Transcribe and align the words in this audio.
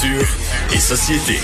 Culture 0.00 0.26
et 0.72 0.78
société. 0.78 1.38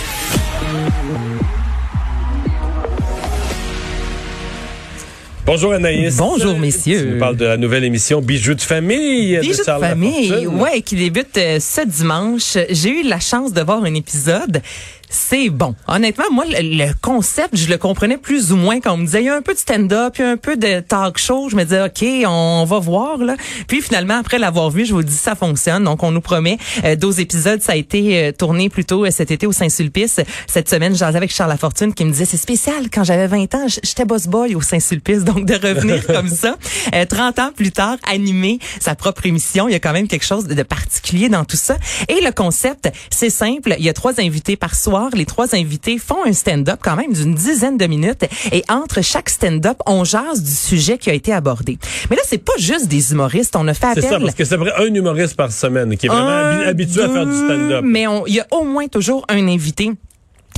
Bonjour 5.45 5.73
Anaïs. 5.73 6.16
Bonjour 6.16 6.59
messieurs. 6.59 7.02
Tu 7.02 7.09
nous 7.12 7.19
parles 7.19 7.37
de 7.37 7.45
la 7.45 7.56
nouvelle 7.56 7.84
émission 7.84 8.20
Bijoux 8.20 8.55
de 8.55 8.60
famille. 8.60 9.38
Bijoux 9.38 9.60
de, 9.60 9.65
Charles 9.65 9.82
famille, 9.82 10.46
ouais, 10.46 10.80
qui 10.80 10.96
débute 10.96 11.37
euh, 11.37 11.60
ce 11.60 11.87
dimanche. 11.87 12.59
J'ai 12.70 13.01
eu 13.01 13.02
la 13.05 13.20
chance 13.20 13.52
de 13.52 13.60
voir 13.62 13.84
un 13.84 13.95
épisode. 13.95 14.60
C'est 15.09 15.48
bon. 15.51 15.74
Honnêtement, 15.88 16.24
moi, 16.33 16.45
le, 16.46 16.87
le 16.87 16.92
concept, 17.01 17.56
je 17.56 17.69
le 17.69 17.78
comprenais 17.78 18.19
plus 18.19 18.52
ou 18.52 18.56
moins 18.56 18.80
quand 18.80 18.92
on 18.95 18.98
me 18.98 19.06
disait, 19.06 19.23
il 19.23 19.27
y 19.27 19.29
a 19.29 19.34
un 19.37 19.42
peu 19.42 19.55
de 19.55 19.59
stand-up, 19.59 20.15
il 20.19 20.23
y 20.23 20.24
a 20.24 20.30
un 20.30 20.37
peu 20.37 20.56
de 20.56 20.80
talk 20.80 21.19
show. 21.19 21.48
Je 21.48 21.56
me 21.56 21.65
disais, 21.65 21.82
OK, 21.82 22.05
on 22.29 22.65
va 22.65 22.79
voir, 22.79 23.19
là. 23.19 23.37
Puis 23.66 23.82
finalement, 23.82 24.19
après 24.19 24.38
l'avoir 24.38 24.70
vu, 24.70 24.84
je 24.84 24.92
vous 24.95 25.02
dis, 25.02 25.15
ça 25.15 25.34
fonctionne. 25.34 25.84
Donc, 25.84 26.02
on 26.02 26.10
nous 26.10 26.20
promet 26.20 26.59
euh, 26.84 26.96
12 26.96 27.20
épisodes. 27.20 27.62
Ça 27.62 27.73
a 27.73 27.77
été 27.77 28.19
euh, 28.19 28.32
tourné 28.32 28.69
plutôt 28.69 29.05
euh, 29.05 29.10
cet 29.10 29.30
été 29.30 29.46
au 29.46 29.52
Saint-Sulpice. 29.52 30.20
Cette 30.46 30.68
semaine, 30.68 30.96
j'en 30.96 31.07
avec 31.15 31.32
Charles 31.32 31.51
Lafortune 31.51 31.95
qui 31.95 32.04
me 32.04 32.10
disait, 32.10 32.24
c'est 32.24 32.37
spécial. 32.37 32.91
Quand 32.93 33.04
j'avais 33.04 33.26
20 33.26 33.54
ans, 33.54 33.66
j'étais 33.68 34.04
boss 34.04 34.26
boy 34.26 34.54
au 34.54 34.60
Saint-Sulpice. 34.60 35.24
Donc, 35.24 35.46
de 35.46 35.54
revenir 35.54 36.07
comme 36.07 36.29
ça, 36.29 36.57
euh, 36.95 37.04
30 37.04 37.38
ans 37.38 37.51
plus 37.54 37.73
tard, 37.73 37.96
animer 38.10 38.59
sa 38.80 38.95
propre 38.95 39.26
émission, 39.26 39.68
il 39.68 39.73
y 39.73 39.74
a 39.74 39.80
quand 39.80 39.93
même 39.93 40.09
quelque 40.09 40.26
chose 40.26 40.46
de, 40.46 40.54
de 40.54 40.63
particulier 40.63 41.29
dans 41.29 41.45
tout 41.45 41.57
ça. 41.57 41.76
Et 42.09 42.20
le 42.23 42.32
concept, 42.32 42.91
c'est 43.10 43.30
simple. 43.30 43.74
Il 43.79 43.85
y 43.85 43.88
a 43.88 43.93
trois 43.93 44.20
invités 44.20 44.57
par 44.57 44.74
soir. 44.74 44.95
Les 45.14 45.26
trois 45.26 45.54
invités 45.54 45.98
font 45.98 46.24
un 46.24 46.32
stand-up 46.32 46.80
quand 46.82 46.96
même 46.96 47.12
d'une 47.12 47.34
dizaine 47.34 47.76
de 47.76 47.86
minutes. 47.86 48.24
Et 48.52 48.62
entre 48.68 49.02
chaque 49.02 49.28
stand-up, 49.28 49.78
on 49.86 50.04
jase 50.04 50.42
du 50.42 50.50
sujet 50.50 50.98
qui 50.98 51.10
a 51.10 51.14
été 51.14 51.32
abordé. 51.32 51.78
Mais 52.10 52.16
là, 52.16 52.22
c'est 52.26 52.38
pas 52.38 52.52
juste 52.58 52.88
des 52.88 53.12
humoristes. 53.12 53.56
On 53.56 53.66
a 53.68 53.74
fait 53.74 53.86
C'est 53.94 53.98
appel... 53.98 54.10
ça, 54.10 54.20
parce 54.20 54.34
que 54.34 54.44
c'est 54.44 54.58
près 54.58 54.72
un 54.76 54.92
humoriste 54.92 55.36
par 55.36 55.52
semaine 55.52 55.96
qui 55.96 56.06
est 56.06 56.08
vraiment 56.08 56.28
Un, 56.28 56.66
habitué 56.66 57.02
à 57.02 57.08
faire 57.08 57.26
du 57.26 57.34
stand-up. 57.34 57.84
Mais 57.84 58.06
il 58.26 58.34
y 58.34 58.40
a 58.40 58.46
au 58.50 58.64
moins 58.64 58.88
toujours 58.88 59.24
un 59.28 59.46
invité 59.48 59.92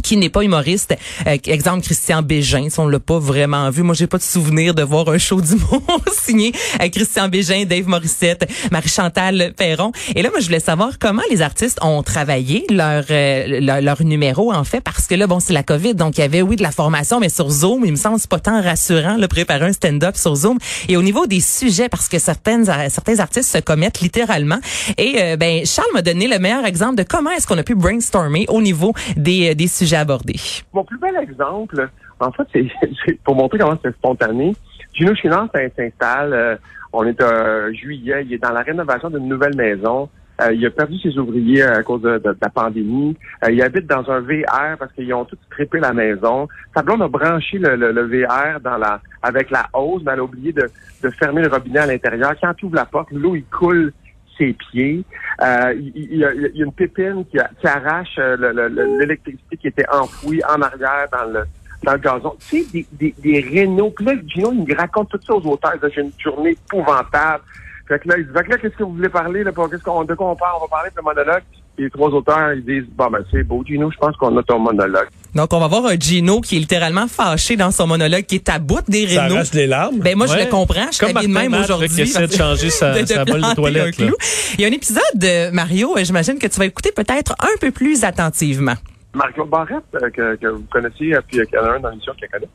qui 0.03 0.17
n'est 0.17 0.29
pas 0.29 0.43
humoriste. 0.43 0.97
Euh, 1.27 1.37
exemple, 1.47 1.83
Christian 1.83 2.23
Bégin, 2.23 2.69
si 2.71 2.81
on 2.81 2.89
l'a 2.89 3.01
pas 3.01 3.19
vraiment 3.19 3.71
vu. 3.71 3.83
Moi, 3.83 3.95
j'ai 3.95 4.07
pas 4.07 4.19
de 4.19 4.23
souvenir 4.23 4.75
de 4.75 4.83
voir 4.83 5.09
un 5.09 5.19
show 5.19 5.41
d'humour 5.41 5.83
signé 6.25 6.53
euh, 6.83 6.89
Christian 6.89 7.29
Bégin, 7.29 7.65
Dave 7.65 7.87
Morissette, 7.87 8.49
Marie-Chantal 8.71 9.53
Perron. 9.57 9.93
Et 10.15 10.23
là, 10.23 10.31
moi, 10.31 10.41
je 10.41 10.47
voulais 10.47 10.61
savoir 10.61 10.99
comment 10.99 11.23
les 11.31 11.43
artistes 11.43 11.79
ont 11.83 12.03
travaillé 12.03 12.65
leur, 12.71 13.05
euh, 13.11 13.81
leur, 13.81 14.03
numéro, 14.05 14.53
en 14.53 14.65
fait, 14.65 14.81
parce 14.81 15.07
que 15.07 15.15
là, 15.15 15.27
bon, 15.27 15.41
c'est 15.41 15.53
la 15.53 15.63
COVID, 15.63 15.95
donc 15.95 16.19
il 16.19 16.21
y 16.21 16.25
avait, 16.25 16.43
oui, 16.43 16.57
de 16.57 16.63
la 16.63 16.71
formation, 16.71 17.21
mais 17.21 17.29
sur 17.29 17.51
Zoom, 17.51 17.85
il 17.85 17.93
me 17.93 17.97
semble, 17.97 18.21
pas 18.29 18.39
tant 18.39 18.63
rassurant, 18.63 19.19
de 19.19 19.27
préparer 19.27 19.67
un 19.67 19.73
stand-up 19.73 20.17
sur 20.17 20.35
Zoom. 20.35 20.59
Et 20.89 20.97
au 20.97 21.03
niveau 21.03 21.27
des 21.27 21.41
sujets, 21.41 21.89
parce 21.89 22.09
que 22.09 22.19
certaines, 22.19 22.69
euh, 22.69 22.89
certains 22.89 23.19
artistes 23.19 23.53
se 23.53 23.59
commettent 23.59 24.01
littéralement. 24.01 24.59
Et, 24.97 25.15
euh, 25.17 25.37
ben, 25.37 25.65
Charles 25.65 25.89
m'a 25.95 26.03
donné 26.03 26.29
le 26.29 26.39
meilleur 26.39 26.65
exemple 26.65 26.97
de 26.97 27.03
comment 27.03 27.31
est-ce 27.31 27.47
qu'on 27.47 27.59
a 27.59 27.63
pu 27.63 27.75
brainstormer 27.75 28.47
au 28.49 28.61
niveau 28.61 28.93
des, 29.17 29.51
euh, 29.51 29.55
des 29.55 29.69
sujets 29.69 29.88
abordés. 29.97 30.41
Mon 30.73 30.85
plus 30.85 30.99
bel 30.99 31.17
exemple, 31.17 31.89
en 32.21 32.33
fait, 32.33 32.47
c'est 32.53 33.15
pour 33.25 33.35
montrer 33.35 33.59
comment 33.59 33.79
c'est 33.83 33.95
spontané. 33.95 34.55
Gino 34.95 35.15
Chouinard 35.15 35.49
s'in- 35.55 35.69
s'installe. 35.77 36.33
euh, 36.33 36.57
on 36.93 37.05
est 37.05 37.21
euh, 37.21 37.73
juillet. 37.73 38.25
Il 38.25 38.33
est 38.33 38.39
dans 38.39 38.53
la 38.53 38.63
rénovation 38.63 39.11
d'une 39.11 39.29
nouvelle 39.29 39.55
maison. 39.55 40.09
Euh, 40.41 40.53
il 40.53 40.65
a 40.65 40.71
perdu 40.71 40.99
ses 41.01 41.19
ouvriers 41.19 41.65
à 41.65 41.83
cause 41.83 42.01
de, 42.03 42.23
la 42.41 42.49
pandémie. 42.49 43.17
Il 43.51 43.61
habite 43.61 43.87
dans 43.87 44.09
un 44.09 44.21
VR 44.21 44.77
parce 44.79 44.93
qu'ils 44.93 45.13
ont 45.13 45.25
tous 45.25 45.37
strippé 45.47 45.81
la 45.81 45.93
maison. 45.93 46.49
Sa 46.75 46.81
a 46.81 47.09
branché 47.09 47.59
le, 47.59 48.03
VR 48.03 48.61
avec 49.23 49.51
la 49.51 49.67
hausse, 49.73 50.03
mais 50.07 50.13
elle 50.13 50.21
a 50.21 50.25
oublié 50.25 50.53
de, 50.53 50.71
de 51.03 51.11
fermer 51.11 51.43
le 51.43 51.49
robinet 51.49 51.81
à 51.81 51.87
l'intérieur. 51.87 52.35
Quand 52.41 52.55
tu 52.55 52.67
ouvres 52.67 52.77
la 52.77 52.85
porte, 52.87 53.11
l'eau, 53.11 53.35
il 53.35 53.45
coule 53.47 53.93
ses 54.39 54.53
pieds. 54.55 55.05
Euh, 55.43 55.75
il, 55.77 56.19
y 56.19 56.25
a, 56.25 56.31
une 56.55 56.73
pépine 56.73 57.25
qui, 57.27 57.39
arrache 57.67 58.17
euh, 58.19 58.37
le- 58.37 58.53
le- 58.53 58.69
le- 58.69 58.99
l'électricité 59.01 59.57
qui 59.57 59.67
était 59.67 59.89
enfouie 59.91 60.41
en 60.45 60.63
arrière 60.63 61.07
dans 61.13 61.93
le 61.93 61.99
gazon. 61.99 62.35
Tu 62.49 62.63
sais, 62.63 62.67
des, 62.73 62.87
des, 62.93 63.15
des 63.19 63.41
rénaux. 63.41 63.91
Puis 63.91 64.05
là, 64.07 64.15
Gino, 64.27 64.53
il 64.53 64.65
me 64.65 64.77
raconte 64.77 65.11
tout 65.11 65.21
ça 65.25 65.35
aux 65.35 65.47
auteurs. 65.47 65.75
J'ai 65.95 66.01
une 66.03 66.13
journée 66.19 66.51
épouvantable. 66.53 67.45
Fait 67.87 67.99
que 67.99 68.09
là, 68.09 68.19
il 68.19 68.27
dit, 68.27 68.33
qu'est-ce 68.33 68.77
que 68.77 68.83
vous 68.85 68.95
voulez 68.95 69.09
parler? 69.09 69.45
Là, 69.45 69.53
qu'est-ce 69.53 69.77
de 69.77 70.15
quoi 70.15 70.31
on 70.31 70.37
parle? 70.37 70.57
On 70.57 70.61
va 70.61 70.69
parler 70.69 70.91
de 70.95 71.01
monologue. 71.01 71.43
Et 71.79 71.83
les 71.83 71.91
trois 71.91 72.11
auteurs, 72.11 72.53
ils 72.53 72.65
disent, 72.65 72.89
bon, 72.91 73.09
ben, 73.09 73.25
c'est 73.31 73.45
beau, 73.45 73.65
Gino, 73.65 73.91
je 73.91 73.97
pense 73.97 74.17
qu'on 74.17 74.37
a 74.37 74.43
ton 74.43 74.59
monologue. 74.59 75.09
Donc, 75.35 75.53
on 75.53 75.61
va 75.61 75.69
voir 75.69 75.87
un 75.87 75.95
Gino 75.99 76.41
qui 76.41 76.57
est 76.57 76.61
littéralement 76.61 77.07
fâché 77.07 77.57
dans 77.57 77.71
son 77.71 77.87
monologue, 77.87 78.23
qui 78.25 78.37
est 78.37 78.49
à 78.49 78.59
bout 78.59 78.81
des 78.89 79.07
Ça 79.07 79.23
rénaux. 79.25 79.35
arrache 79.37 79.53
les 79.55 79.67
larmes. 79.67 79.99
Ben 80.01 80.17
moi 80.17 80.27
je 80.27 80.39
le 80.39 80.47
comprends, 80.47 80.87
je 80.91 80.97
suis 81.05 81.13
de 81.15 81.29
même 81.29 81.55
aujourd'hui. 81.55 81.89
qui 81.89 82.01
essaie 82.03 82.27
de 82.27 82.33
changer 82.33 82.71
sa- 82.71 82.93
de 83.03 83.55
toilette. 83.55 83.99
Il 83.99 84.61
y 84.61 84.65
a 84.65 84.69
un 84.69 84.73
épisode 84.73 85.03
de 85.15 85.51
Mario, 85.51 85.97
euh, 85.97 86.05
j'imagine 86.05 86.39
que 86.39 86.47
tu 86.47 86.59
vas 86.59 86.65
écouter 86.67 86.93
peut-être 86.93 87.35
un 87.41 87.57
peu 87.61 87.71
plus 87.71 88.05
attentivement. 88.05 88.75
Marco 89.15 89.45
Barrette, 89.45 89.83
euh, 90.03 90.11
que, 90.11 90.37
que 90.37 90.47
vous 90.49 90.65
connaissez, 90.71 91.15
euh, 91.15 91.21
puis 91.27 91.41
euh, 91.41 91.45
qu'il 91.45 91.55
y 91.55 91.59
en 91.59 91.65
a 91.65 91.71
un 91.77 91.81
dans 91.81 91.91
l'émission 91.91 92.13
qui 92.15 92.23
la 92.23 92.29
connaît, 92.29 92.49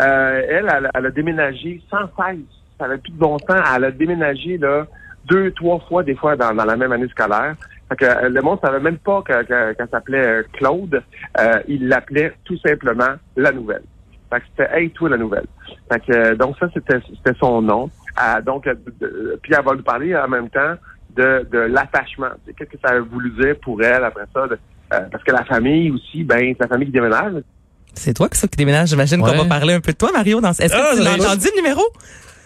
euh, 0.00 0.42
elle, 0.50 0.66
elle, 0.74 0.90
elle 0.94 1.06
a 1.06 1.10
déménagé 1.10 1.80
sans 1.90 1.98
cesse. 2.16 2.38
Ça 2.78 2.84
avait 2.86 2.98
plus 2.98 3.12
de 3.12 3.18
bon 3.18 3.38
sens. 3.38 3.58
Elle 3.76 3.84
a 3.84 3.90
déménagé 3.90 4.56
là, 4.58 4.86
deux, 5.26 5.50
trois 5.52 5.80
fois, 5.88 6.02
des 6.02 6.14
fois, 6.14 6.36
dans, 6.36 6.54
dans 6.54 6.64
la 6.64 6.76
même 6.76 6.92
année 6.92 7.08
scolaire. 7.08 7.56
Fait 7.88 7.96
que 7.96 8.04
euh, 8.04 8.28
le 8.28 8.42
monde 8.42 8.58
savait 8.62 8.80
même 8.80 8.98
pas 8.98 9.22
que- 9.22 9.42
que- 9.44 9.72
qu'elle 9.74 9.88
s'appelait 9.90 10.26
euh, 10.26 10.42
Claude. 10.52 11.02
Euh, 11.40 11.60
il 11.68 11.88
l'appelait 11.88 12.32
tout 12.44 12.58
simplement 12.58 13.14
la 13.36 13.52
nouvelle. 13.52 13.82
Fait 14.30 14.40
que 14.40 14.46
c'était 14.56 14.70
Hey 14.78 14.90
toi 14.90 15.08
la 15.08 15.16
nouvelle. 15.16 15.46
Fait 15.90 16.00
que 16.00 16.12
euh, 16.12 16.34
donc 16.36 16.56
ça 16.58 16.66
c'était 16.74 16.98
c'était 17.08 17.38
son 17.38 17.62
nom. 17.62 17.90
Euh, 18.22 18.42
donc 18.42 18.66
euh, 18.66 18.74
de- 18.74 18.94
de- 19.06 19.38
puis 19.42 19.52
elle 19.56 19.64
va 19.64 19.74
nous 19.74 19.82
parler 19.82 20.14
en 20.16 20.28
même 20.28 20.50
temps 20.50 20.74
de, 21.16 21.46
de 21.50 21.58
l'attachement. 21.58 22.28
C'est 22.46 22.54
Qu'est-ce 22.54 22.70
que 22.70 22.76
ça 22.84 22.94
a 22.94 23.00
voulu 23.00 23.30
dire 23.30 23.56
pour 23.62 23.82
elle 23.82 24.04
après 24.04 24.24
ça 24.34 24.46
de- 24.46 24.58
euh, 24.92 25.00
parce 25.10 25.24
que 25.24 25.32
la 25.32 25.44
famille 25.44 25.90
aussi, 25.90 26.24
ben 26.24 26.54
c'est 26.56 26.60
la 26.64 26.68
famille 26.68 26.86
qui 26.88 26.92
déménage. 26.92 27.42
C'est 27.94 28.12
toi 28.14 28.28
qui 28.28 28.38
ça 28.38 28.46
qui 28.48 28.56
déménage, 28.56 28.90
j'imagine 28.90 29.20
Ouais. 29.22 29.30
qu'on 29.32 29.44
va 29.44 29.48
parler 29.48 29.74
un 29.74 29.80
peu 29.80 29.92
de 29.92 29.96
toi 29.96 30.10
Mario 30.12 30.40
dans 30.42 30.52
ce- 30.52 30.62
Est-ce 30.62 30.74
Ah, 30.76 30.90
que 30.92 30.98
tu 30.98 31.04
l'as 31.04 31.16
ben, 31.16 31.24
entendu 31.24 31.46
le 31.54 31.62
numéro? 31.62 31.80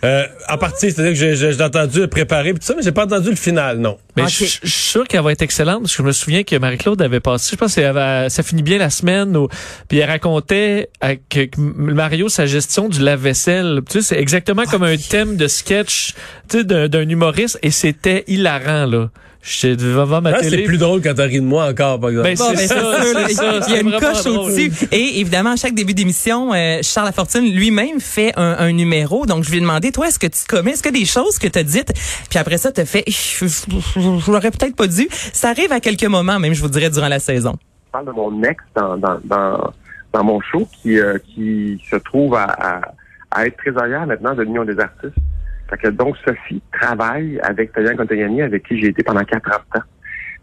Euh, 0.05 0.25
en 0.49 0.59
partie, 0.59 0.91
c'est-à-dire 0.91 1.13
que 1.13 1.19
j'ai- 1.19 1.37
j'ai 1.37 1.53
j'ai 1.53 1.63
entendu 1.63 2.01
le 2.01 2.09
préparer 2.09 2.53
pis 2.53 2.59
tout 2.59 2.67
ça, 2.67 2.75
mais 2.77 2.83
j'ai 2.83 2.91
pas 2.91 3.05
entendu 3.05 3.31
le 3.31 3.37
final, 3.37 3.79
non. 3.79 3.99
Mais 4.17 4.25
Ok. 4.25 4.31
je 4.31 4.45
je 4.45 4.51
suis 4.51 4.69
sûr 4.69 5.07
qu'elle 5.07 5.23
va 5.23 5.31
être 5.31 5.43
excellente 5.43 5.83
parce 5.83 5.93
que 5.97 6.03
je 6.03 6.07
me 6.07 6.11
souviens 6.13 6.43
que 6.43 6.57
Marie-Claude 6.57 7.01
avait 7.03 7.21
passé, 7.21 7.51
je 7.53 7.57
pense 7.57 7.77
que 7.77 7.81
ça 7.83 7.89
avait- 7.91 8.29
ça 8.29 8.43
finit 8.43 8.63
bien 8.65 8.79
la 8.79 8.91
semaine 8.91 9.37
où, 9.37 9.47
puis 9.89 9.99
elle 9.99 10.11
racontait 10.11 10.89
à- 11.01 11.15
que 11.15 11.45
que 11.45 11.61
Mario 11.61 12.29
sa 12.29 12.47
gestion 12.47 12.89
du 12.89 13.01
lave-vaisselle. 13.01 13.81
Tu 13.89 14.01
sais, 14.01 14.09
c'est 14.15 14.21
exactement 14.21 14.65
comme 14.65 14.83
un 14.83 14.97
thème 14.97 15.37
de 15.37 15.47
sketch, 15.47 16.15
tu 16.49 16.59
sais, 16.59 16.65
d'un 16.65 16.89
d'un 16.89 17.09
humoriste 17.09 17.59
et 17.63 17.71
c'était 17.71 18.25
hilarant 18.27 18.87
là. 18.87 19.11
J'étais 19.45 19.75
devant 19.77 20.21
ma 20.21 20.31
Ah, 20.31 20.41
télé. 20.41 20.59
c'est 20.59 20.63
plus 20.63 20.79
drôle 20.79 21.01
quand 21.03 21.15
t'as 21.15 21.25
ri 21.25 21.41
de 21.41 21.45
moi 21.45 21.67
encore, 21.69 21.99
par 21.99 22.11
exemple. 22.11 22.29
Ben, 22.29 22.37
c'est 22.37 22.55
ben, 22.55 22.69
ça, 22.69 23.03
c'est 23.27 23.69
Il 23.71 23.75
y 23.75 23.77
a 23.77 23.81
une 23.81 23.91
coche 23.99 24.25
au-dessus. 24.27 24.71
Et 24.93 25.19
évidemment, 25.21 25.51
à 25.53 25.57
chaque 25.57 25.75
début 25.75 25.95
d'émission, 25.95 26.55
euh, 26.55 26.79
Charles 26.83 27.07
Lafortune 27.07 27.53
lui-même 27.53 27.99
fait 27.99 28.33
un, 28.37 28.57
un 28.61 28.71
numéro. 28.73 29.27
Donc, 29.27 29.43
je 29.43 29.51
lui 29.51 29.59
ai 29.59 29.61
demandé, 29.61 29.91
toi, 29.91 30.07
est-ce 30.07 30.21
que 30.21 30.29
tu 30.29 30.45
commets, 30.49 30.71
est-ce 30.73 30.83
que 30.85 30.91
des 30.91 31.05
choses 31.05 31.39
que 31.39 31.49
tu 31.49 31.59
as 31.59 31.65
dites, 31.65 31.93
puis 32.31 32.39
après 32.39 32.57
ça, 32.59 32.71
tu 32.71 32.85
fait, 32.87 33.03
je, 33.09 33.47
je- 33.47 34.19
je 34.25 34.31
l'aurais 34.31 34.53
peut-être 34.53 34.77
pas 34.77 34.87
dû. 34.87 35.09
Ça 35.33 35.49
arrive 35.51 35.73
à 35.73 35.81
quelques 35.81 36.05
moments, 36.05 36.39
même, 36.39 36.55
je 36.55 36.61
vous 36.63 36.69
dirais, 36.69 36.91
durant 36.91 37.09
la 37.09 37.19
saison. 37.19 37.55
Je 37.87 37.91
parle 37.93 38.07
de 38.07 38.13
mon 38.13 38.43
ex 38.45 38.63
dans, 38.77 38.97
dans, 38.97 39.19
dans, 39.25 39.73
dans 40.13 40.25
mon 40.25 40.41
show 40.41 40.69
qui, 40.81 40.99
euh, 41.01 41.19
qui 41.35 41.81
se 41.91 41.97
trouve 41.97 42.37
à, 42.37 42.45
à, 42.45 42.81
à 43.33 43.47
être 43.47 43.57
trésorière 43.57 44.07
maintenant 44.07 44.35
de 44.35 44.43
l'Union 44.43 44.65
des 44.65 44.79
artistes. 44.79 45.17
Fait 45.73 45.79
que 45.79 45.89
donc 45.89 46.17
Sophie 46.27 46.61
travaille 46.79 47.41
avec 47.43 47.73
Tayan 47.73 47.97
Contagiani 47.97 48.43
avec 48.43 48.63
qui 48.69 48.79
j'ai 48.81 48.89
été 48.89 49.03
pendant 49.03 49.25
quatre 49.25 49.49
ans 49.51 49.61
de 49.73 49.79
temps. 49.79 49.85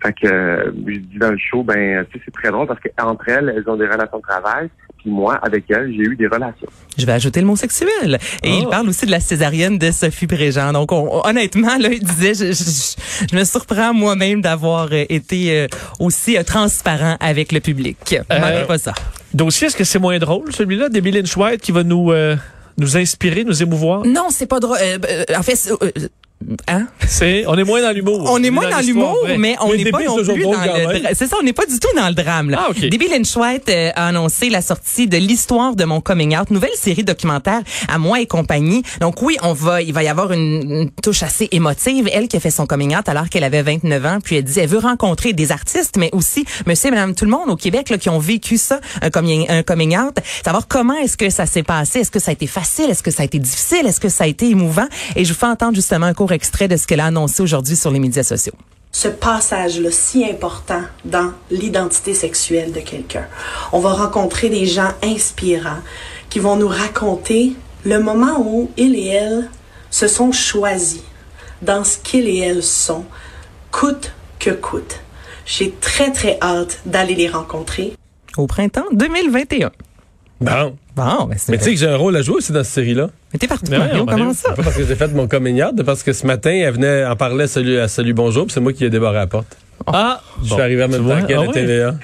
Fait 0.02 0.14
que 0.14 0.28
euh, 0.28 0.72
je 0.88 0.98
dis 0.98 1.18
dans 1.20 1.30
le 1.32 1.38
show, 1.38 1.62
ben 1.62 2.04
tu 2.12 2.18
sais, 2.18 2.24
c'est 2.26 2.32
très 2.34 2.50
drôle 2.52 2.66
parce 2.68 2.80
qu'entre 2.80 3.28
elles, 3.30 3.54
elles 3.56 3.70
ont 3.70 3.76
des 3.76 3.86
relations 3.86 4.18
de 4.18 4.24
travail. 4.24 4.70
Puis 4.98 5.10
moi, 5.12 5.36
avec 5.44 5.66
elles, 5.70 5.92
j'ai 5.94 6.02
eu 6.04 6.16
des 6.16 6.28
relations. 6.28 6.68
Je 6.98 7.06
vais 7.06 7.12
ajouter 7.14 7.40
le 7.42 7.48
mot 7.48 7.56
sexuel. 7.56 8.18
Et 8.44 8.50
il 8.50 8.64
Oh. 8.66 8.70
parle 8.70 8.90
aussi 8.90 9.06
de 9.06 9.12
la 9.12 9.20
césarienne 9.20 9.78
de 9.78 9.92
Sophie 9.92 10.28
Préjean. 10.28 10.74
Donc, 10.74 10.92
on- 10.92 11.22
honnêtement, 11.26 11.78
là, 11.78 11.90
il 11.92 12.04
disait, 12.04 12.34
je, 12.34 12.52
je- 12.52 13.28
je 13.32 13.36
me 13.38 13.44
surprends 13.46 13.94
moi-même 13.94 14.42
d'avoir 14.42 14.88
euh, 14.92 15.04
été 15.10 15.58
euh, 15.62 15.68
aussi 16.00 16.38
euh, 16.38 16.44
transparent 16.44 17.16
avec 17.22 17.52
le 17.54 17.60
public. 17.62 18.16
Euh, 18.32 18.66
pas 18.66 18.78
ça. 18.78 18.94
Dossier, 19.34 19.68
est-ce 19.68 19.78
que 19.78 19.84
c'est 19.86 20.00
moins 20.00 20.18
drôle 20.18 20.52
celui-là? 20.52 20.88
Lynch 20.92 21.38
White 21.38 21.62
qui 21.62 21.72
va 21.72 21.84
nous 21.84 22.12
euh, 22.12 22.36
nous 22.80 22.98
inspirer, 22.98 23.44
nous 23.44 23.62
émouvoir? 23.62 24.06
Non, 24.06 24.28
c'est 24.30 24.48
pas 24.48 24.60
drôle. 24.60 24.78
Euh, 24.82 24.98
euh, 25.10 25.24
en 25.38 25.44
fait, 25.44 25.72
Hein? 26.68 26.88
C'est, 27.06 27.46
on 27.48 27.56
est 27.58 27.64
moins 27.64 27.82
dans 27.82 27.92
l'humour. 27.92 28.30
On 28.32 28.42
est 28.42 28.50
moins 28.50 28.70
dans 28.70 28.80
l'humour, 28.80 29.18
mais 29.38 29.58
on 29.62 29.74
n'est 29.74 29.92
pas 29.92 30.04
non 30.04 30.16
plus 30.24 30.44
dans 30.44 30.52
le 30.52 31.14
C'est 31.14 31.28
ça, 31.28 31.36
on 31.40 31.44
n'est 31.44 31.54
pas 31.54 31.66
du 31.66 31.80
tout 31.80 31.90
dans 31.96 32.08
le 32.08 32.14
drame. 32.14 32.50
Là. 32.50 32.66
Ah, 32.66 32.70
ok. 32.72 32.80
Debbie 32.90 33.10
Lynch 33.10 33.36
White 33.36 33.70
euh, 33.70 33.92
a 33.96 34.08
annoncé 34.08 34.50
la 34.50 34.62
sortie 34.62 35.08
de 35.08 35.18
l'histoire 35.18 35.76
de 35.76 35.84
mon 35.84 36.00
coming 36.00 36.38
out, 36.38 36.50
nouvelle 36.50 36.76
série 36.76 37.04
documentaire 37.04 37.62
à 37.88 37.98
moi 37.98 38.22
et 38.22 38.26
compagnie. 38.26 38.84
Donc 39.02 39.22
oui, 39.22 39.38
on 39.44 39.54
va, 39.54 39.82
il 39.82 39.94
va 39.94 40.04
y 40.04 40.08
avoir 40.08 40.32
une, 40.32 40.72
une 40.72 40.92
touche 41.04 41.24
assez 41.24 41.50
émotive. 41.52 42.10
Elle 42.14 42.28
qui 42.28 42.38
a 42.38 42.40
fait 42.40 42.52
son 42.52 42.66
coming 42.66 42.96
out 42.96 43.10
alors 43.10 43.28
qu'elle 43.30 43.44
avait 43.44 43.62
29 43.62 44.06
ans, 44.06 44.18
puis 44.24 44.38
elle 44.38 44.44
dit, 44.44 44.60
elle 44.60 44.70
veut 44.70 44.80
rencontrer 44.80 45.34
des 45.34 45.52
artistes, 45.52 45.98
mais 45.98 46.10
aussi 46.14 46.46
Monsieur 46.66 46.88
et 46.88 46.92
Madame 46.92 47.16
tout 47.16 47.26
le 47.26 47.32
monde 47.32 47.50
au 47.50 47.56
Québec 47.58 47.90
là, 47.90 47.98
qui 47.98 48.10
ont 48.10 48.20
vécu 48.20 48.58
ça, 48.58 48.80
un 49.02 49.10
coming, 49.10 49.46
un 49.50 49.64
coming 49.64 49.98
out, 49.98 50.16
savoir 50.44 50.68
comment 50.68 50.96
est-ce 50.96 51.18
que 51.18 51.30
ça 51.30 51.46
s'est 51.46 51.64
passé, 51.64 52.00
est-ce 52.00 52.12
que 52.12 52.20
ça 52.20 52.32
a 52.32 52.34
été 52.34 52.48
facile, 52.48 52.90
est-ce 52.90 53.04
que 53.04 53.12
ça 53.12 53.24
a 53.24 53.26
été 53.26 53.40
difficile, 53.40 53.86
est-ce 53.86 54.00
que 54.00 54.10
ça 54.10 54.24
a 54.24 54.28
été 54.28 54.50
émouvant? 54.50 54.88
Et 55.16 55.26
je 55.26 55.34
vous 55.34 55.40
fais 55.40 55.48
entendre 55.48 55.76
justement 55.76 56.06
un 56.06 56.14
court 56.30 56.36
extrait 56.36 56.68
de 56.68 56.78
ce 56.78 56.86
qu'elle 56.86 57.00
a 57.00 57.08
annoncé 57.08 57.42
aujourd'hui 57.42 57.76
sur 57.76 57.90
les 57.90 57.98
médias 58.00 58.24
sociaux. 58.24 58.54
ce 58.92 59.08
passage-là 59.08 59.90
si 59.92 60.24
important 60.26 60.84
dans 61.06 61.32
l'identité 61.50 62.14
sexuelle 62.14 62.72
de 62.72 62.80
quelqu'un. 62.80 63.26
On 63.72 63.80
va 63.80 63.94
rencontrer 63.94 64.50
des 64.50 64.66
gens 64.66 64.92
inspirants 65.04 65.82
qui 66.30 66.40
vont 66.40 66.56
nous 66.56 66.68
raconter 66.68 67.54
le 67.84 68.00
moment 68.00 68.40
où 68.40 68.70
ils 68.78 68.96
et 68.96 69.08
elles 69.08 69.50
se 69.90 70.08
sont 70.08 70.32
choisis 70.32 71.02
dans 71.64 71.84
ce 71.84 71.98
qu'ils 71.98 72.28
et 72.28 72.40
elles 72.40 72.64
sont, 72.64 73.06
coûte 73.72 74.12
que 74.38 74.52
coûte. 74.52 75.00
J'ai 75.46 75.72
très 75.82 76.12
très 76.12 76.38
hâte 76.42 76.80
d'aller 76.86 77.16
les 77.16 77.30
rencontrer. 77.30 77.94
Au 78.38 78.46
printemps 78.46 78.90
2021. 78.92 79.72
Bon. 80.42 80.76
Bon, 80.96 81.26
ben 81.26 81.36
c'est 81.38 81.52
Mais 81.52 81.58
tu 81.58 81.64
sais 81.66 81.74
que 81.74 81.80
j'ai 81.80 81.88
un 81.88 81.96
rôle 81.98 82.16
à 82.18 82.22
jouer 82.22 82.36
aussi 82.36 82.52
dans 82.52 82.64
cette 82.64 82.74
série-là. 82.74 83.10
Mais 83.34 83.40
t'es 83.40 83.48
partout, 83.48 83.66
Mais 83.70 83.78
ouais, 83.78 83.88
Mario, 83.88 84.06
Mario, 84.06 84.22
comment 84.24 84.34
ça? 84.34 84.52
Pas 84.54 84.64
parce 84.64 84.76
que 84.76 84.86
j'ai 84.86 84.96
fait 84.96 85.08
mon 85.14 85.28
coming 85.28 85.62
out, 85.64 85.82
parce 85.86 86.04
que 86.04 86.12
ce 86.14 86.26
matin, 86.26 86.52
elle 86.52 86.74
venait 86.74 87.06
en 87.06 87.16
parler 87.16 87.44
à 87.46 87.48
Salut, 87.48 87.78
à 87.80 87.88
Salut 87.88 88.14
Bonjour, 88.14 88.46
puis 88.46 88.54
c'est 88.54 88.60
moi 88.62 88.74
qui 88.74 88.84
ai 88.86 88.90
débarré 88.90 89.18
la 89.18 89.28
porte. 89.28 89.58
Ah, 89.88 90.22
Je 90.44 90.50
bon. 90.50 90.56
suis 90.56 90.62
arrivé 90.64 90.84
en 90.84 90.88
même 90.90 91.08
temps 91.08 91.26
qu'elle 91.26 91.38
Ah 91.38 91.42
à 91.42 91.46
ouais? 91.46 91.54
TVA. 91.54 91.96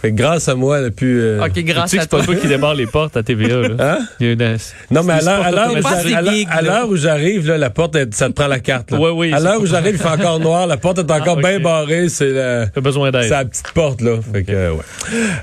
Fait 0.00 0.12
que 0.12 0.16
grâce 0.16 0.48
à 0.48 0.54
moi, 0.54 0.78
elle 0.78 0.84
a 0.86 0.90
pu... 0.92 1.18
euh, 1.20 1.42
OK, 1.44 1.52
Tu 1.54 1.62
grâce 1.64 1.90
sais 1.90 1.96
que 1.96 2.00
à 2.02 2.04
c'est 2.04 2.10
pas 2.10 2.18
toi. 2.18 2.26
toi 2.26 2.36
qui 2.36 2.46
démarre 2.46 2.74
les 2.74 2.86
portes 2.86 3.16
à 3.16 3.22
TVA, 3.24 3.68
là. 3.68 3.68
Hein? 3.80 3.98
Il 4.20 4.26
y 4.26 4.30
a 4.30 4.32
une- 4.34 4.58
Non, 4.92 5.02
mais 5.02 5.14
à 5.14 5.20
l'heure 5.22 5.44
à 5.44 6.86
où 6.86 6.94
j'arrive, 6.96 7.50
à 7.50 7.54
à 7.54 7.58
la 7.58 7.70
porte, 7.70 7.96
elle- 7.96 8.08
ça 8.14 8.28
te 8.28 8.32
prend 8.34 8.46
la 8.46 8.60
carte. 8.60 8.92
Là. 8.92 9.00
Ouais, 9.00 9.10
oui, 9.10 9.32
À 9.32 9.40
l'heure 9.40 9.60
où 9.60 9.66
j'arrive, 9.66 9.94
il 9.94 9.98
fait 9.98 10.06
encore 10.08 10.38
noir, 10.48 10.66
la 10.68 10.76
porte 10.76 10.98
est 10.98 11.10
encore 11.10 11.38
Ah, 11.38 11.48
bien 11.48 11.58
barrée, 11.60 12.08
c'est 12.08 12.30
la, 12.30 12.66
T'as 12.68 12.80
besoin 12.80 13.10
d'aide. 13.10 13.22
c'est 13.24 13.30
la 13.30 13.44
petite 13.46 13.72
porte, 13.72 14.00
là. 14.00 14.18
Fait 14.32 14.44
que, 14.44 14.70
ouais. 14.72 14.78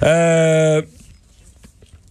Euh, 0.04 0.82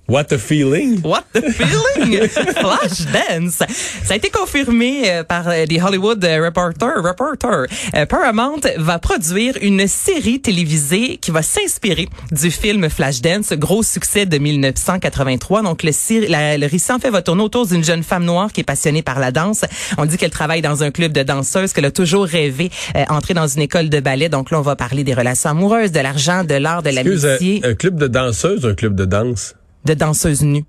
what 0.08 0.26
a 0.32 0.38
feeling? 0.38 1.00
What 1.02 1.24
the 1.32 1.42
feeling? 1.50 2.28
Flashdance. 2.28 3.62
Ça 4.04 4.14
a 4.14 4.16
été 4.16 4.30
confirmé 4.30 5.10
euh, 5.10 5.24
par 5.24 5.48
euh, 5.48 5.66
des 5.66 5.80
Hollywood 5.80 6.22
Reporter. 6.24 7.02
Reporter. 7.02 7.66
Euh, 7.94 8.06
Paramount 8.06 8.60
va 8.76 8.98
produire 8.98 9.54
une 9.62 9.86
série 9.86 10.40
télévisée 10.40 11.16
qui 11.18 11.30
va 11.30 11.42
s'inspirer 11.42 12.08
du 12.32 12.50
film 12.50 12.88
Flashdance, 12.88 13.52
gros 13.54 13.82
succès 13.82 14.26
de 14.26 14.38
1983. 14.38 15.62
Donc 15.62 15.82
le, 15.82 15.90
la- 16.28 16.58
le 16.58 16.66
récit 16.66 16.92
en 16.92 16.98
fait 16.98 17.10
va 17.10 17.22
tourner 17.22 17.42
autour 17.42 17.66
d'une 17.66 17.84
jeune 17.84 18.02
femme 18.02 18.24
noire 18.24 18.52
qui 18.52 18.60
est 18.60 18.64
passionnée 18.64 19.02
par 19.02 19.18
la 19.20 19.30
danse. 19.32 19.62
On 19.98 20.06
dit 20.06 20.16
qu'elle 20.16 20.30
travaille 20.30 20.62
dans 20.62 20.82
un 20.82 20.90
club 20.90 21.12
de 21.12 21.22
danseuses, 21.22 21.72
qu'elle 21.72 21.84
a 21.86 21.90
toujours 21.90 22.24
rêvé 22.26 22.70
euh, 22.96 23.04
entrer 23.08 23.34
dans 23.34 23.46
une 23.46 23.62
école 23.62 23.88
de 23.88 24.00
ballet. 24.00 24.28
Donc 24.28 24.50
là, 24.50 24.58
on 24.58 24.62
va 24.62 24.76
parler 24.76 25.04
des 25.04 25.14
relations 25.14 25.50
amoureuses, 25.50 25.92
de 25.92 26.00
l'argent, 26.00 26.44
de 26.44 26.54
l'art, 26.54 26.82
de 26.82 26.90
l'amitié, 26.90 27.60
euh, 27.64 27.70
un 27.70 27.74
club 27.74 27.96
de 27.98 28.06
danseuses 28.06 28.64
un 28.66 28.74
club 28.74 28.94
de 28.94 29.04
danse? 29.04 29.54
De 29.84 29.94
danseuses 29.94 30.42
nues. 30.42 30.64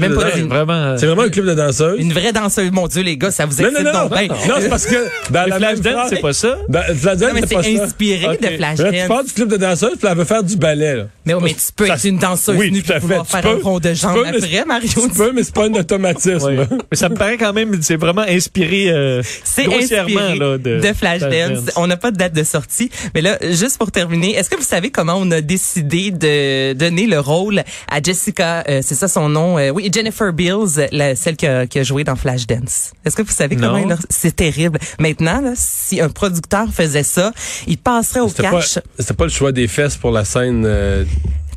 Même 0.00 0.14
pas. 0.14 0.30
Vraiment. 0.30 0.72
euh, 0.72 0.96
C'est 0.98 1.06
vraiment 1.06 1.22
un 1.22 1.28
club 1.28 1.46
de 1.46 1.54
danseuses? 1.54 1.98
Une 2.00 2.12
vraie 2.12 2.32
danseuse. 2.32 2.70
Mon 2.72 2.86
Dieu, 2.88 3.02
les 3.02 3.16
gars, 3.16 3.30
ça 3.30 3.46
vous 3.46 3.60
Non, 3.62 3.68
excite 3.68 3.84
non, 3.84 3.92
non, 3.92 4.00
donc 4.08 4.18
bien. 4.18 4.28
non, 4.28 4.54
c'est 4.60 4.68
parce 4.68 4.86
que 4.86 5.06
dans 5.30 5.44
Le 5.44 5.50
la 5.50 5.58
même 5.58 5.76
Flashdance, 5.76 5.92
phrase- 5.94 6.10
c'est 6.10 6.20
pas 6.20 6.32
ça? 6.32 6.58
Dans, 6.68 6.82
Flashdance, 6.82 7.20
Non, 7.20 7.28
mais 7.34 7.40
c'est 7.46 7.54
pas 7.54 7.62
c'est 7.62 7.76
ça. 7.76 7.84
inspiré 7.84 8.20
de 8.20 8.26
Mais 8.26 8.36
Là, 8.36 8.70
tu 8.72 8.76
Flashdance. 8.76 9.08
parles 9.08 9.26
du 9.26 9.32
club 9.32 9.48
de 9.50 9.56
danseuses, 9.56 9.96
puis 9.98 10.08
elle 10.10 10.16
veut 10.18 10.24
faire 10.24 10.42
du 10.42 10.56
ballet, 10.56 10.96
là. 10.96 11.04
Mais, 11.24 11.34
oui, 11.34 11.40
mais 11.44 11.50
tu 11.54 11.56
peux 11.74 11.86
Ça- 11.86 11.94
être 11.94 12.04
une 12.04 12.18
danseuse 12.18 12.56
Oui, 12.56 12.70
nue 12.70 12.82
tout 12.82 12.92
à 12.92 13.00
pour 13.00 13.08
fait. 13.08 13.14
pouvoir 13.16 13.26
Tu 13.26 13.32
faire 13.32 13.42
peux- 13.42 13.48
un 13.60 13.62
rond 13.62 13.78
de 13.80 13.88
tu 13.90 13.94
jambes 13.96 14.14
peux, 14.14 14.22
mais- 14.30 14.36
après, 14.36 14.64
Mario. 14.66 14.88
Tu 14.94 15.08
peux, 15.10 15.32
mais 15.32 15.42
c'est 15.42 15.54
pas 15.54 15.64
un 15.66 15.74
automatisme. 15.74 16.50
Mais 16.90 16.96
ça 16.96 17.08
me 17.08 17.14
paraît 17.16 17.36
quand 17.36 17.52
même, 17.52 17.82
c'est 17.82 17.96
vraiment 17.96 18.22
inspiré 18.28 18.90
euh, 18.90 19.22
C'est 19.44 19.64
grossièrement 19.64 20.20
inspiré 20.20 20.38
là, 20.38 20.58
de, 20.58 20.80
de, 20.80 20.92
Flashdance. 20.92 21.30
Flashdance. 21.32 21.60
On 21.76 21.86
n'a 21.86 21.96
pas 21.96 22.10
de 22.10 22.16
date 22.16 22.32
de 22.34 22.44
sortie. 22.44 22.90
Mais 23.14 23.22
là, 23.22 23.38
juste 23.42 23.78
pour 23.78 23.90
terminer, 23.90 24.34
est-ce 24.36 24.48
que 24.50 24.56
vous 24.56 24.62
savez 24.62 24.90
comment 24.90 25.16
on 25.18 25.30
a 25.30 25.40
décidé 25.40 26.10
de 26.10 26.72
donner 26.74 27.06
le 27.06 27.18
rôle 27.18 27.62
à 27.90 28.00
Jessica, 28.02 28.64
euh, 28.68 28.80
c'est 28.82 28.94
ça 28.94 29.08
son 29.08 29.28
nom, 29.28 29.55
euh, 29.58 29.70
oui, 29.70 29.90
Jennifer 29.92 30.32
Beals, 30.32 30.88
la- 30.92 31.14
celle 31.16 31.36
qui 31.36 31.46
a, 31.46 31.66
qui 31.66 31.78
a 31.78 31.82
joué 31.82 32.04
dans 32.04 32.16
Flashdance. 32.16 32.92
Est-ce 33.04 33.16
que 33.16 33.22
vous 33.22 33.32
savez 33.32 33.56
Non. 33.56 33.80
comment 33.80 33.96
c'est 34.10 34.34
terrible. 34.36 34.78
Maintenant, 34.98 35.40
là, 35.40 35.52
si 35.54 36.00
un 36.00 36.08
producteur 36.08 36.68
faisait 36.72 37.02
ça, 37.02 37.32
il 37.66 37.78
passerait 37.78 38.20
au 38.20 38.28
cash. 38.28 38.78
c'était 38.98 39.14
pas 39.14 39.24
le 39.24 39.30
choix 39.30 39.52
des 39.52 39.68
fesses 39.68 39.96
pour 39.96 40.10
la 40.10 40.24
scène. 40.24 40.64
euh, 40.66 41.04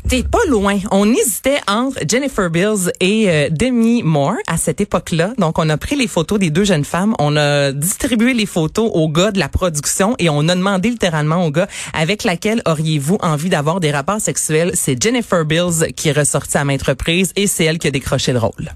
T'es 0.08 0.24
pas 0.24 0.44
loin. 0.48 0.80
On 0.92 1.12
hésitait 1.12 1.60
entre 1.68 2.00
Jennifer 2.08 2.50
Bills 2.50 2.92
et 3.00 3.30
euh, 3.30 3.50
Demi 3.52 4.02
Moore 4.02 4.38
à 4.48 4.58
cette 4.58 4.82
époque-là. 4.82 5.34
Donc, 5.38 5.60
on 5.60 5.70
a 5.70 5.78
pris 5.78 5.96
les 5.96 6.08
photos 6.08 6.40
des 6.40 6.50
deux 6.50 6.64
jeunes 6.64 6.86
femmes, 6.86 7.14
on 7.20 7.36
a 7.38 7.72
distribué 7.72 8.34
les 8.34 8.48
photos 8.48 8.90
aux 8.94 9.10
gars 9.10 9.32
de 9.32 9.40
la 9.40 9.50
production 9.50 10.16
et 10.18 10.30
on 10.30 10.48
a 10.48 10.56
demandé 10.56 10.90
littéralement 10.90 11.46
aux 11.46 11.52
gars 11.52 11.68
avec 11.94 12.24
laquelle 12.24 12.62
auriez-vous 12.66 13.18
envie 13.22 13.50
d'avoir 13.50 13.80
des 13.80 13.92
rapports 13.92 14.22
sexuels. 14.22 14.72
C'est 14.74 15.02
Jennifer 15.02 15.46
Bills 15.46 15.94
qui 15.96 16.10
est 16.10 16.18
ressortie 16.18 16.58
à 16.58 16.64
maintes 16.64 16.84
reprises 16.84 17.32
et 17.36 17.46
c'est 17.46 17.66
elle 17.66 17.78
qui 17.78 17.88
a 17.88 17.92
décroché 17.92 18.32
le 18.32 18.40
rôle. 18.40 18.74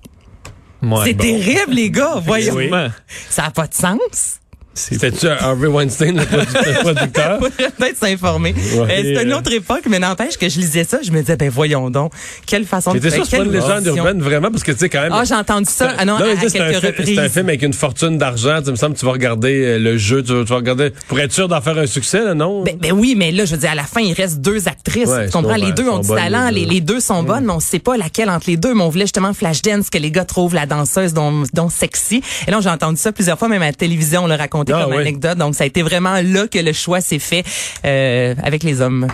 Ouais, 0.84 0.98
c'est 1.06 1.14
bon. 1.14 1.24
terrible, 1.24 1.74
les 1.74 1.90
gars. 1.90 2.22
Voyons. 2.24 2.60
Effectivement. 2.60 2.90
Ça 3.30 3.46
a 3.46 3.52
pas 3.52 3.68
de 3.68 3.74
sens. 3.74 4.40
C'était-tu 4.76 5.28
Harvey 5.28 5.68
Weinstein, 5.68 6.18
le 6.18 6.24
produ- 6.24 6.66
le 6.66 6.80
producteur? 6.82 7.40
Peut-être 7.40 7.98
s'informer. 7.98 8.54
Ouais. 8.54 8.80
Euh, 8.80 9.16
c'est 9.18 9.24
une 9.24 9.34
autre 9.34 9.52
époque, 9.54 9.84
mais 9.90 10.00
n'empêche 10.00 10.38
que 10.38 10.50
je 10.50 10.60
lisais 10.60 10.84
ça, 10.84 11.00
je 11.04 11.12
me 11.12 11.20
disais, 11.22 11.36
ben 11.38 11.50
voyons 11.50 11.90
donc, 11.90 12.12
quelle 12.46 12.66
façon 12.66 12.92
de 12.92 12.98
C'était 12.98 13.12
ça, 13.12 13.16
faire, 13.18 13.26
c'est 13.26 13.38
pas 13.38 13.44
une 13.44 13.52
légende 13.52 13.86
urbaine, 13.86 14.22
vraiment, 14.22 14.50
parce 14.50 14.64
que 14.64 14.72
tu 14.72 14.80
sais, 14.80 14.90
quand 14.90 15.02
même. 15.02 15.12
Ah, 15.14 15.24
j'ai 15.26 15.36
entendu 15.36 15.70
ça. 15.70 15.94
Ah 15.98 16.06
non, 16.06 16.18
mais 16.20 16.26
à, 16.26 16.28
à 16.30 16.32
un 16.32 16.50
quelques 16.50 16.84
reprises. 16.84 17.16
C'est 17.16 17.22
un 17.22 17.30
film 17.30 17.50
avec 17.50 17.62
une 17.62 17.74
fortune 17.74 18.18
d'argent. 18.18 18.62
Tu 18.64 18.72
me 18.72 18.76
semble 18.76 18.96
tu 18.96 19.06
vas 19.06 19.12
regarder 19.12 19.64
euh, 19.64 19.80
le 19.80 19.98
jeu, 19.98 20.24
tu 20.24 20.34
vas, 20.44 20.56
regarder 20.56 20.92
pour 21.08 21.20
être 21.20 21.32
sûr 21.32 21.48
d'en 21.48 21.62
faire 21.62 21.78
un 21.78 21.86
succès, 21.86 22.24
là, 22.24 22.34
non? 22.34 22.64
Ben, 22.64 22.78
ben 22.78 22.92
oui, 22.94 23.16
mais 23.18 23.32
là, 23.32 23.46
je 23.46 23.52
veux 23.52 23.58
dire, 23.62 23.72
à 23.72 23.76
la 23.76 23.84
fin, 23.84 24.02
il 24.02 24.14
reste 24.14 24.40
deux 24.40 24.68
actrices. 24.68 25.10
Ouais, 25.10 25.28
tu 25.28 25.32
comprends? 25.32 25.56
Les 25.56 25.72
deux 25.72 25.88
ont 25.88 26.00
du 26.00 26.08
talent, 26.08 26.50
les 26.50 26.66
les, 26.66 26.82
deux. 26.82 27.00
sont 27.00 27.24
bonnes, 27.24 27.46
mais 27.46 27.54
on 27.54 27.60
sait 27.60 27.80
pas 27.80 27.98
laquelle 27.98 28.30
entre 28.30 28.50
les 28.50 28.58
deux. 28.58 28.74
Mais 28.74 28.82
on 28.84 28.90
voulait 28.90 29.06
justement 29.06 29.34
Flashdance, 29.34 29.90
que 29.90 29.98
les 29.98 30.12
gars 30.12 30.26
trouvent 30.26 30.56
la 30.56 30.66
danseuse 30.66 31.14
dont, 31.14 31.44
dont 31.54 31.70
sexy. 31.70 32.22
Et 32.48 32.52
là, 32.52 32.60
j'ai 32.62 32.70
entendu 32.70 32.98
ça 32.98 33.12
plusieurs 33.12 33.38
fois, 33.38 33.48
même 33.50 33.62
à 33.62 33.68
la 33.68 33.74
télévision, 33.74 34.24
on 34.24 34.28
l'a 34.28 34.38
raconté 34.72 34.74
Ah, 34.74 34.84
comme 34.86 34.94
oui. 34.96 35.02
anecdote. 35.02 35.38
Donc, 35.38 35.56
ça 35.56 35.64
a 35.64 35.68
été 35.68 35.82
vraiment 35.82 36.16
là 36.24 36.48
que 36.48 36.60
le 36.60 36.74
choix 36.74 37.02
s'est 37.02 37.20
fait 37.20 37.44
euh, 37.86 38.34
avec 38.44 38.64
les 38.64 38.82
hommes. 38.82 39.08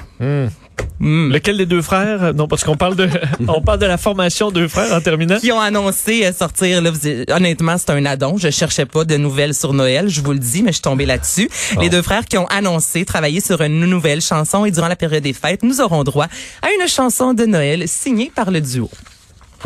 Mm. 0.99 1.31
Lequel 1.31 1.57
des 1.57 1.65
deux 1.65 1.81
frères? 1.81 2.33
Non, 2.33 2.47
parce 2.47 2.63
qu'on 2.63 2.75
parle 2.75 2.95
de 2.95 3.07
on 3.47 3.61
parle 3.61 3.79
de 3.79 3.85
la 3.85 3.97
formation 3.97 4.51
deux 4.51 4.67
frères 4.67 4.93
en 4.93 5.01
terminant. 5.01 5.37
Qui 5.39 5.51
ont 5.51 5.59
annoncé 5.59 6.25
euh, 6.25 6.33
sortir, 6.33 6.81
là, 6.81 6.91
honnêtement, 7.35 7.77
c'est 7.77 7.89
un 7.91 8.05
addon. 8.05 8.37
Je 8.37 8.49
cherchais 8.49 8.85
pas 8.85 9.05
de 9.05 9.15
nouvelles 9.17 9.53
sur 9.53 9.73
Noël, 9.73 10.09
je 10.09 10.21
vous 10.21 10.33
le 10.33 10.39
dis, 10.39 10.61
mais 10.61 10.69
je 10.69 10.75
suis 10.75 10.81
tombée 10.81 11.05
là-dessus. 11.05 11.49
Les 11.79 11.89
deux 11.89 12.01
frères 12.01 12.25
qui 12.25 12.37
ont 12.37 12.47
annoncé 12.47 13.05
travailler 13.05 13.39
sur 13.41 13.61
une 13.61 13.79
nouvelle 13.85 14.21
chanson 14.21 14.65
et 14.65 14.71
durant 14.71 14.87
la 14.87 14.95
période 14.95 15.23
des 15.23 15.33
fêtes, 15.33 15.63
nous 15.63 15.79
aurons 15.81 16.03
droit 16.03 16.27
à 16.61 16.67
une 16.81 16.87
chanson 16.87 17.33
de 17.33 17.45
Noël 17.45 17.83
signée 17.87 18.31
par 18.33 18.51
le 18.51 18.59
duo. 18.61 18.89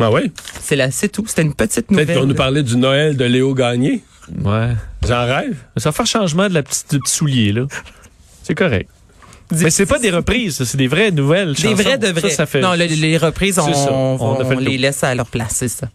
Ah 0.00 0.10
oui? 0.10 0.32
C'est 0.60 0.76
là, 0.76 0.90
c'est 0.90 1.08
tout. 1.08 1.24
C'était 1.26 1.42
une 1.42 1.54
petite 1.54 1.86
Peut-être 1.86 2.00
nouvelle. 2.08 2.18
qu'on 2.18 2.26
nous 2.26 2.34
parlait 2.34 2.62
du 2.64 2.76
Noël 2.76 3.16
de 3.16 3.24
Léo 3.24 3.54
Gagné. 3.54 4.02
Ouais. 4.42 4.70
J'en 5.06 5.24
rêve. 5.26 5.56
Ça 5.76 5.90
va 5.90 5.92
faire 5.92 6.06
changement 6.06 6.48
de 6.48 6.54
la 6.54 6.62
petite 6.62 6.90
du 6.90 6.98
petit 7.00 7.12
soulier 7.14 7.52
là. 7.52 7.66
C'est 8.42 8.54
correct. 8.54 8.88
Mais 9.50 9.70
c'est 9.70 9.86
pas 9.86 9.98
des 9.98 10.10
reprises, 10.10 10.56
ça, 10.56 10.64
c'est 10.64 10.78
des 10.78 10.86
vraies 10.88 11.10
nouvelles 11.10 11.52
Des 11.54 11.74
vrais 11.74 11.98
de 11.98 12.08
vrais. 12.08 12.30
Ça, 12.30 12.36
ça 12.36 12.46
fait 12.46 12.60
Non, 12.60 12.72
le- 12.72 12.86
les 12.86 13.18
reprises, 13.18 13.58
on. 13.58 14.16
On 14.20 14.58
les 14.58 14.78
laisse 14.78 15.04
à 15.04 15.14
leur 15.14 15.26
place, 15.26 15.52
c'est 15.56 15.68
ça. 15.68 15.88